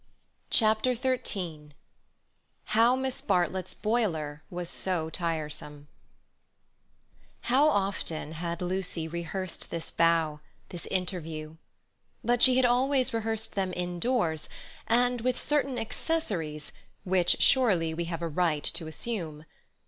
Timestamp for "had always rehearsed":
12.55-13.53